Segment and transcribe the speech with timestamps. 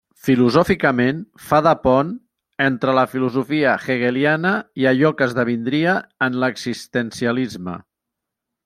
[0.27, 1.17] Filosòficament,
[1.49, 2.09] fa de pont
[2.67, 5.95] entre la filosofia hegeliana i allò que esdevindria
[6.31, 7.81] en l'existencialisme.